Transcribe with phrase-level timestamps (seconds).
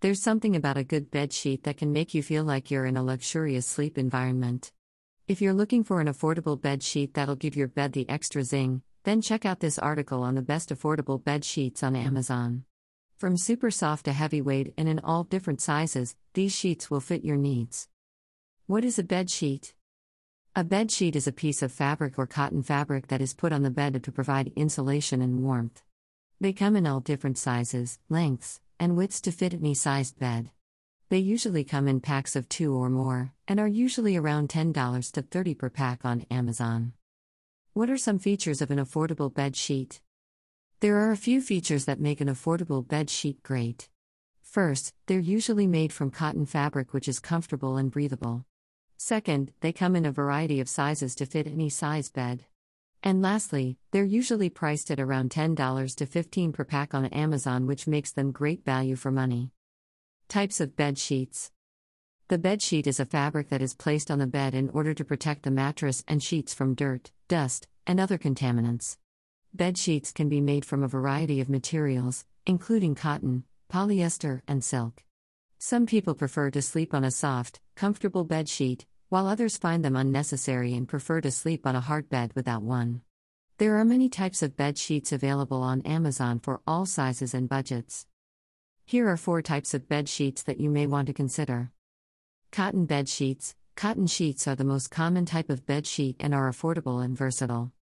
[0.00, 2.96] There's something about a good bed sheet that can make you feel like you're in
[2.96, 4.70] a luxurious sleep environment.
[5.26, 8.82] If you're looking for an affordable bed sheet that'll give your bed the extra zing,
[9.02, 12.62] then check out this article on the best affordable bed sheets on Amazon.
[13.16, 17.36] From super soft to heavyweight and in all different sizes, these sheets will fit your
[17.36, 17.88] needs.
[18.68, 19.74] What is a bed sheet?
[20.54, 23.64] A bed sheet is a piece of fabric or cotton fabric that is put on
[23.64, 25.82] the bed to provide insulation and warmth.
[26.40, 30.50] They come in all different sizes, lengths, and widths to fit any sized bed.
[31.08, 35.22] They usually come in packs of two or more, and are usually around $10 to
[35.22, 36.92] 30 per pack on Amazon.
[37.72, 40.00] What are some features of an affordable bed sheet?
[40.80, 43.88] There are a few features that make an affordable bed sheet great.
[44.42, 48.44] First, they're usually made from cotton fabric which is comfortable and breathable.
[48.96, 52.44] Second, they come in a variety of sizes to fit any size bed.
[53.02, 57.86] And lastly, they're usually priced at around $10 to 15 per pack on Amazon, which
[57.86, 59.52] makes them great value for money.
[60.28, 61.52] Types of bed sheets
[62.26, 65.04] The bed sheet is a fabric that is placed on the bed in order to
[65.04, 68.96] protect the mattress and sheets from dirt, dust, and other contaminants.
[69.54, 75.02] Bed sheets can be made from a variety of materials, including cotton, polyester, and silk.
[75.58, 79.96] Some people prefer to sleep on a soft, comfortable bed sheet, while others find them
[79.96, 83.00] unnecessary and prefer to sleep on a hard bed without one.
[83.56, 88.06] There are many types of bed sheets available on Amazon for all sizes and budgets.
[88.84, 91.72] Here are four types of bed sheets that you may want to consider.
[92.52, 93.54] Cotton bed sheets.
[93.76, 97.72] Cotton sheets are the most common type of bed sheet and are affordable and versatile.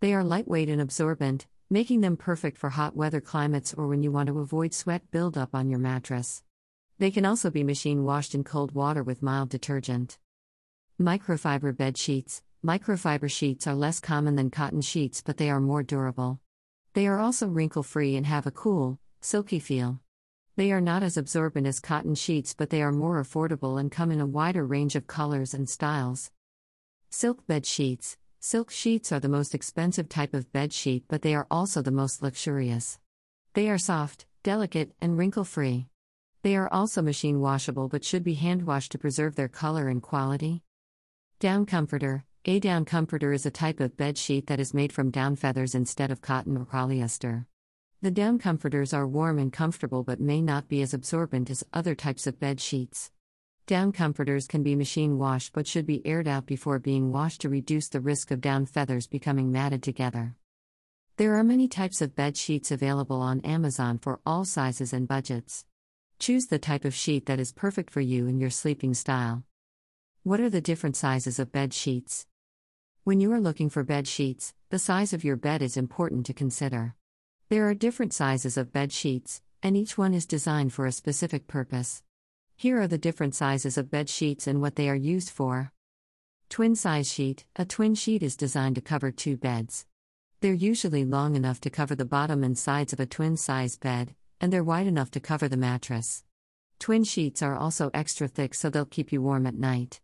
[0.00, 4.10] They are lightweight and absorbent, making them perfect for hot weather climates or when you
[4.10, 6.42] want to avoid sweat buildup on your mattress.
[6.98, 10.18] They can also be machine washed in cold water with mild detergent.
[11.00, 12.42] Microfiber bed sheets.
[12.62, 16.38] Microfiber sheets are less common than cotton sheets, but they are more durable.
[16.92, 20.00] They are also wrinkle free and have a cool, silky feel.
[20.56, 24.10] They are not as absorbent as cotton sheets, but they are more affordable and come
[24.10, 26.30] in a wider range of colors and styles.
[27.08, 28.18] Silk bed sheets.
[28.38, 31.90] Silk sheets are the most expensive type of bed sheet, but they are also the
[31.90, 32.98] most luxurious.
[33.54, 35.86] They are soft, delicate, and wrinkle free.
[36.42, 40.02] They are also machine washable but should be hand washed to preserve their color and
[40.02, 40.62] quality.
[41.40, 45.10] Down comforter A down comforter is a type of bed sheet that is made from
[45.10, 47.46] down feathers instead of cotton or polyester.
[48.02, 51.94] The down comforters are warm and comfortable but may not be as absorbent as other
[51.94, 53.10] types of bed sheets.
[53.66, 57.48] Down comforters can be machine washed but should be aired out before being washed to
[57.48, 60.36] reduce the risk of down feathers becoming matted together.
[61.16, 65.64] There are many types of bed sheets available on Amazon for all sizes and budgets.
[66.18, 69.42] Choose the type of sheet that is perfect for you and your sleeping style.
[70.22, 72.26] What are the different sizes of bed sheets?
[73.04, 76.34] When you are looking for bed sheets, the size of your bed is important to
[76.34, 76.94] consider.
[77.48, 81.46] There are different sizes of bed sheets, and each one is designed for a specific
[81.46, 82.02] purpose.
[82.54, 85.72] Here are the different sizes of bed sheets and what they are used for.
[86.50, 89.86] Twin size sheet A twin sheet is designed to cover two beds.
[90.40, 94.14] They're usually long enough to cover the bottom and sides of a twin size bed,
[94.38, 96.24] and they're wide enough to cover the mattress.
[96.78, 99.98] Twin sheets are also extra thick so they'll keep you warm at night.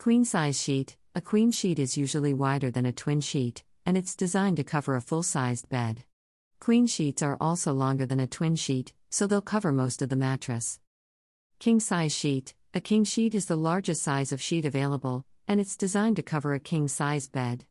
[0.00, 4.16] Queen size sheet A queen sheet is usually wider than a twin sheet, and it's
[4.16, 6.04] designed to cover a full sized bed.
[6.58, 10.16] Queen sheets are also longer than a twin sheet, so they'll cover most of the
[10.16, 10.80] mattress.
[11.58, 15.76] King size sheet A king sheet is the largest size of sheet available, and it's
[15.76, 17.66] designed to cover a king size bed.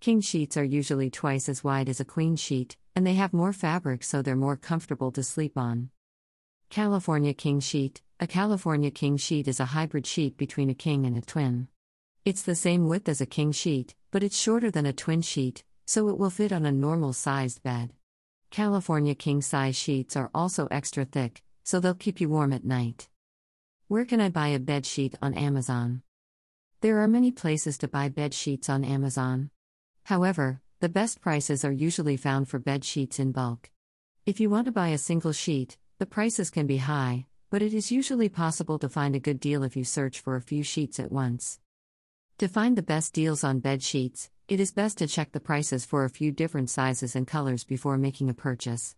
[0.00, 3.52] King sheets are usually twice as wide as a queen sheet, and they have more
[3.52, 5.90] fabric so they're more comfortable to sleep on.
[6.70, 11.16] California King Sheet A California King Sheet is a hybrid sheet between a king and
[11.16, 11.68] a twin.
[12.24, 15.62] It's the same width as a king sheet, but it's shorter than a twin sheet,
[15.86, 17.92] so it will fit on a normal sized bed.
[18.50, 23.06] California king size sheets are also extra thick, so they'll keep you warm at night.
[23.86, 26.02] Where can I buy a bed sheet on Amazon?
[26.80, 29.50] There are many places to buy bed sheets on Amazon.
[30.06, 33.70] However, the best prices are usually found for bed sheets in bulk.
[34.26, 37.72] If you want to buy a single sheet, the prices can be high, but it
[37.72, 41.00] is usually possible to find a good deal if you search for a few sheets
[41.00, 41.60] at once.
[42.38, 45.84] To find the best deals on bed sheets, it is best to check the prices
[45.84, 48.94] for a few different sizes and colors before making a purchase.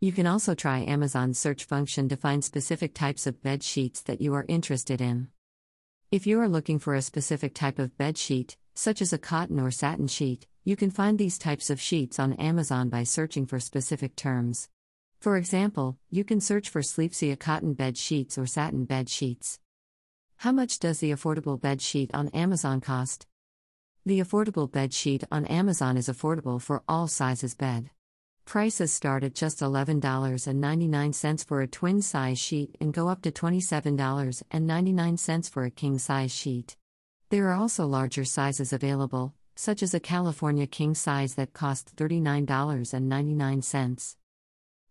[0.00, 4.20] You can also try Amazon's search function to find specific types of bed sheets that
[4.20, 5.28] you are interested in.
[6.10, 9.58] If you are looking for a specific type of bed sheet, such as a cotton
[9.58, 13.58] or satin sheet, you can find these types of sheets on Amazon by searching for
[13.58, 14.68] specific terms.
[15.20, 19.58] For example, you can search for Sleepsia cotton bed sheets or satin bed sheets.
[20.36, 23.26] How much does the affordable bed sheet on Amazon cost?
[24.06, 27.90] The affordable bed sheet on Amazon is affordable for all sizes bed.
[28.44, 35.50] Prices start at just $11.99 for a twin size sheet and go up to $27.99
[35.50, 36.76] for a king size sheet.
[37.30, 44.14] There are also larger sizes available, such as a California king size that costs $39.99.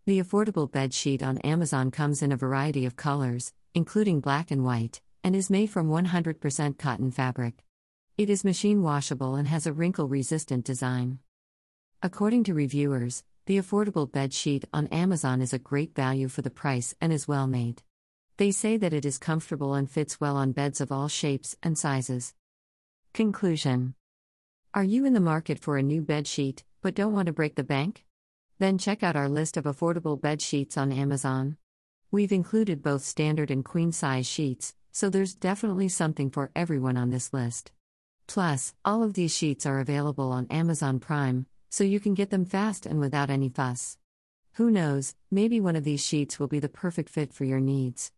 [0.08, 4.64] The affordable bed sheet on Amazon comes in a variety of colors, including black and
[4.64, 7.66] white, and is made from 100% cotton fabric.
[8.18, 11.20] It is machine washable and has a wrinkle resistant design.
[12.02, 16.50] According to reviewers, the affordable bed sheet on Amazon is a great value for the
[16.50, 17.84] price and is well made.
[18.38, 21.78] They say that it is comfortable and fits well on beds of all shapes and
[21.78, 22.34] sizes.
[23.14, 23.94] Conclusion
[24.74, 27.56] Are you in the market for a new bed sheet, but don't want to break
[27.56, 28.06] the bank?
[28.60, 31.58] Then check out our list of affordable bed sheets on Amazon.
[32.10, 37.12] We've included both standard and queen size sheets, so there's definitely something for everyone on
[37.12, 37.72] this list.
[38.26, 42.46] Plus, all of these sheets are available on Amazon Prime, so you can get them
[42.46, 43.98] fast and without any fuss.
[44.54, 48.12] Who knows, maybe one of these sheets will be the perfect fit for your needs.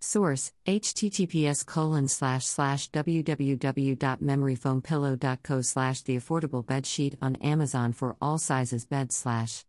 [0.00, 8.38] Source https colon slash slash www.memoryfoampillow.co slash the affordable bed sheet on Amazon for all
[8.38, 9.64] sizes bed slash